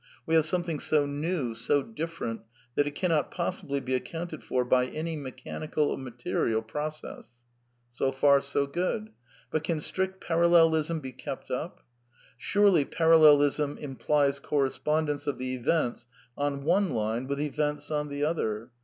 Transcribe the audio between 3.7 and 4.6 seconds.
be accounted